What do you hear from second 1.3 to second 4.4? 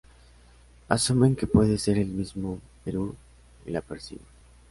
que puede ser el mismo Heru’ur, y la persiguen.